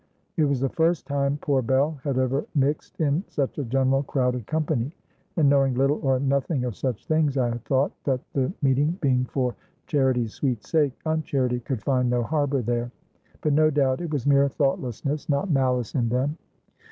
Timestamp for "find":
11.83-12.09